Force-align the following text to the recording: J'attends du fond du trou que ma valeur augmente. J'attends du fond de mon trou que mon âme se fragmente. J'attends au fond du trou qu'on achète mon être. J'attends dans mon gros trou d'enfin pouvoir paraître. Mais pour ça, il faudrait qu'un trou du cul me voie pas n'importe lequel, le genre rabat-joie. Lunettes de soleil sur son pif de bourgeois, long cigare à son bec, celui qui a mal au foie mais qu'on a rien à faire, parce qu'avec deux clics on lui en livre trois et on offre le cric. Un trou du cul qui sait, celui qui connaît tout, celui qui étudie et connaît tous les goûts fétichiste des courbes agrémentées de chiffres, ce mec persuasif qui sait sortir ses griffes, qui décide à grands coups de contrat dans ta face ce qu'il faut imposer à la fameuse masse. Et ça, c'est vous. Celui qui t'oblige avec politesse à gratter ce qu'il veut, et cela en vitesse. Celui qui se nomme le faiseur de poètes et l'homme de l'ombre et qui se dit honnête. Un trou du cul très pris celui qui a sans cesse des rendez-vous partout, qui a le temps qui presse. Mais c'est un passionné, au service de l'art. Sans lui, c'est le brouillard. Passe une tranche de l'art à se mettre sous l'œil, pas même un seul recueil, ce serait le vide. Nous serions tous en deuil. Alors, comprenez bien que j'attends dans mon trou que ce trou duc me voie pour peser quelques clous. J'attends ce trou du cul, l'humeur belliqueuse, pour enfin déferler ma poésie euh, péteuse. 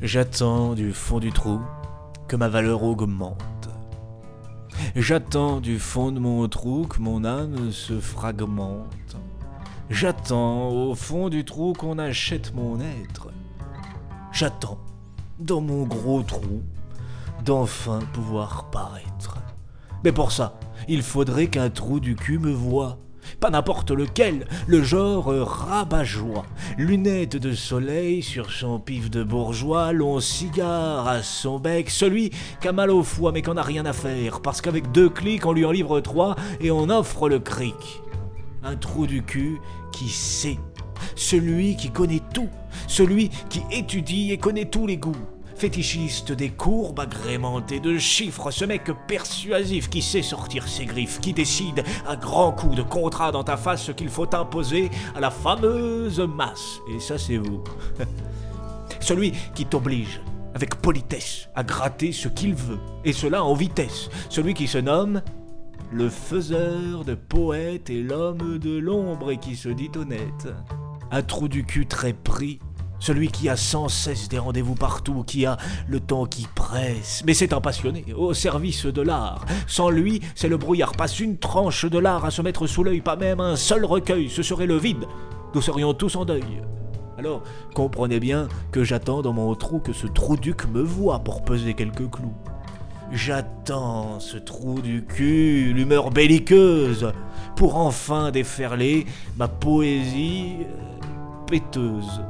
J'attends 0.00 0.74
du 0.74 0.92
fond 0.92 1.18
du 1.18 1.32
trou 1.32 1.60
que 2.28 2.36
ma 2.36 2.48
valeur 2.48 2.84
augmente. 2.84 3.68
J'attends 4.94 5.60
du 5.60 5.80
fond 5.80 6.12
de 6.12 6.20
mon 6.20 6.46
trou 6.46 6.86
que 6.86 7.00
mon 7.00 7.24
âme 7.24 7.72
se 7.72 7.98
fragmente. 7.98 9.16
J'attends 9.90 10.68
au 10.68 10.94
fond 10.94 11.28
du 11.28 11.44
trou 11.44 11.72
qu'on 11.72 11.98
achète 11.98 12.54
mon 12.54 12.78
être. 12.80 13.30
J'attends 14.30 14.78
dans 15.40 15.60
mon 15.60 15.82
gros 15.82 16.22
trou 16.22 16.62
d'enfin 17.44 17.98
pouvoir 18.12 18.70
paraître. 18.70 19.38
Mais 20.04 20.12
pour 20.12 20.30
ça, 20.30 20.60
il 20.86 21.02
faudrait 21.02 21.48
qu'un 21.48 21.70
trou 21.70 21.98
du 21.98 22.14
cul 22.14 22.38
me 22.38 22.52
voie 22.52 22.98
pas 23.40 23.50
n'importe 23.50 23.90
lequel, 23.90 24.46
le 24.66 24.82
genre 24.82 25.26
rabat-joie. 25.26 26.44
Lunettes 26.76 27.36
de 27.36 27.52
soleil 27.52 28.22
sur 28.22 28.50
son 28.50 28.80
pif 28.80 29.10
de 29.10 29.22
bourgeois, 29.22 29.92
long 29.92 30.20
cigare 30.20 31.06
à 31.06 31.22
son 31.22 31.58
bec, 31.58 31.90
celui 31.90 32.30
qui 32.60 32.68
a 32.68 32.72
mal 32.72 32.90
au 32.90 33.02
foie 33.02 33.32
mais 33.32 33.42
qu'on 33.42 33.56
a 33.56 33.62
rien 33.62 33.86
à 33.86 33.92
faire, 33.92 34.40
parce 34.40 34.60
qu'avec 34.60 34.90
deux 34.90 35.08
clics 35.08 35.46
on 35.46 35.52
lui 35.52 35.64
en 35.64 35.70
livre 35.70 36.00
trois 36.00 36.36
et 36.60 36.70
on 36.70 36.90
offre 36.90 37.28
le 37.28 37.38
cric. 37.38 38.02
Un 38.64 38.76
trou 38.76 39.06
du 39.06 39.22
cul 39.22 39.60
qui 39.92 40.08
sait, 40.08 40.58
celui 41.14 41.76
qui 41.76 41.90
connaît 41.90 42.22
tout, 42.34 42.48
celui 42.88 43.28
qui 43.48 43.62
étudie 43.70 44.32
et 44.32 44.38
connaît 44.38 44.66
tous 44.66 44.86
les 44.86 44.96
goûts 44.96 45.16
fétichiste 45.58 46.30
des 46.30 46.50
courbes 46.50 47.00
agrémentées 47.00 47.80
de 47.80 47.98
chiffres, 47.98 48.52
ce 48.52 48.64
mec 48.64 48.92
persuasif 49.08 49.90
qui 49.90 50.02
sait 50.02 50.22
sortir 50.22 50.68
ses 50.68 50.86
griffes, 50.86 51.18
qui 51.18 51.32
décide 51.32 51.82
à 52.06 52.14
grands 52.14 52.52
coups 52.52 52.76
de 52.76 52.82
contrat 52.82 53.32
dans 53.32 53.42
ta 53.42 53.56
face 53.56 53.82
ce 53.82 53.90
qu'il 53.90 54.08
faut 54.08 54.32
imposer 54.36 54.88
à 55.16 55.20
la 55.20 55.32
fameuse 55.32 56.20
masse. 56.20 56.78
Et 56.94 57.00
ça, 57.00 57.18
c'est 57.18 57.38
vous. 57.38 57.64
Celui 59.00 59.32
qui 59.56 59.66
t'oblige 59.66 60.20
avec 60.54 60.76
politesse 60.76 61.48
à 61.56 61.64
gratter 61.64 62.12
ce 62.12 62.28
qu'il 62.28 62.54
veut, 62.54 62.78
et 63.04 63.12
cela 63.12 63.42
en 63.42 63.54
vitesse. 63.54 64.10
Celui 64.28 64.54
qui 64.54 64.68
se 64.68 64.78
nomme 64.78 65.22
le 65.90 66.08
faiseur 66.08 67.04
de 67.04 67.14
poètes 67.14 67.90
et 67.90 68.02
l'homme 68.02 68.58
de 68.58 68.78
l'ombre 68.78 69.32
et 69.32 69.38
qui 69.38 69.56
se 69.56 69.68
dit 69.68 69.90
honnête. 69.96 70.46
Un 71.10 71.22
trou 71.22 71.48
du 71.48 71.64
cul 71.64 71.86
très 71.86 72.12
pris 72.12 72.60
celui 73.00 73.28
qui 73.28 73.48
a 73.48 73.56
sans 73.56 73.88
cesse 73.88 74.28
des 74.28 74.38
rendez-vous 74.38 74.74
partout, 74.74 75.24
qui 75.24 75.46
a 75.46 75.56
le 75.86 76.00
temps 76.00 76.26
qui 76.26 76.46
presse. 76.54 77.22
Mais 77.26 77.34
c'est 77.34 77.52
un 77.52 77.60
passionné, 77.60 78.04
au 78.16 78.34
service 78.34 78.86
de 78.86 79.02
l'art. 79.02 79.44
Sans 79.66 79.90
lui, 79.90 80.20
c'est 80.34 80.48
le 80.48 80.56
brouillard. 80.56 80.92
Passe 80.92 81.20
une 81.20 81.38
tranche 81.38 81.84
de 81.84 81.98
l'art 81.98 82.24
à 82.24 82.30
se 82.30 82.42
mettre 82.42 82.66
sous 82.66 82.84
l'œil, 82.84 83.00
pas 83.00 83.16
même 83.16 83.40
un 83.40 83.56
seul 83.56 83.84
recueil, 83.84 84.28
ce 84.28 84.42
serait 84.42 84.66
le 84.66 84.76
vide. 84.76 85.06
Nous 85.54 85.62
serions 85.62 85.94
tous 85.94 86.16
en 86.16 86.24
deuil. 86.24 86.62
Alors, 87.18 87.42
comprenez 87.74 88.20
bien 88.20 88.46
que 88.70 88.84
j'attends 88.84 89.22
dans 89.22 89.32
mon 89.32 89.54
trou 89.56 89.80
que 89.80 89.92
ce 89.92 90.06
trou 90.06 90.36
duc 90.36 90.68
me 90.68 90.80
voie 90.80 91.18
pour 91.18 91.42
peser 91.42 91.74
quelques 91.74 92.08
clous. 92.08 92.34
J'attends 93.10 94.20
ce 94.20 94.36
trou 94.36 94.80
du 94.80 95.02
cul, 95.04 95.72
l'humeur 95.72 96.10
belliqueuse, 96.10 97.12
pour 97.56 97.76
enfin 97.76 98.30
déferler 98.30 99.06
ma 99.36 99.48
poésie 99.48 100.58
euh, 100.60 101.46
péteuse. 101.46 102.20